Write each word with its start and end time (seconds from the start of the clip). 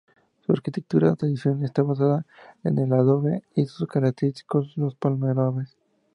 Su 0.43 0.51
arquitectura 0.53 1.15
tradicional 1.15 1.63
está 1.63 1.83
basada 1.83 2.25
en 2.63 2.79
el 2.79 2.91
adobe 2.91 3.43
y 3.53 3.67
son 3.67 3.85
característicos 3.85 4.75
los 4.75 4.95
palomares. 4.95 5.77